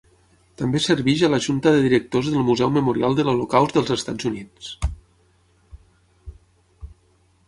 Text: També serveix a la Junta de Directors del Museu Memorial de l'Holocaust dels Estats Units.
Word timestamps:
També 0.59 0.79
serveix 0.83 1.19
a 1.25 1.27
la 1.33 1.39
Junta 1.47 1.73
de 1.75 1.83
Directors 1.83 2.29
del 2.35 2.45
Museu 2.47 2.71
Memorial 2.77 3.17
de 3.19 3.25
l'Holocaust 3.27 3.75
dels 3.75 3.93
Estats 3.97 4.29
Units. 4.31 4.71